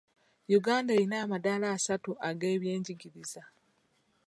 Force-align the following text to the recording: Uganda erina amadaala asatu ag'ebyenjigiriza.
Uganda 0.57 0.91
erina 0.95 1.15
amadaala 1.23 1.67
asatu 1.77 2.11
ag'ebyenjigiriza. 2.29 3.43